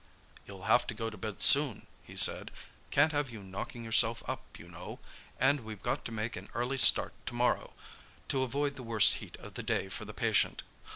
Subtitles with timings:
[0.47, 2.49] "You'll have to go to bed soon," he said.
[2.89, 4.97] "Can't have you knocking yourself up, you know;
[5.39, 7.75] and we've got to make an early start to morrow
[8.29, 10.63] to avoid the worst heat of the day for the patient.